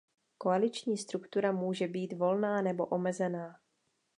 [0.37, 3.59] Koaliční struktura může být volná nebo omezená.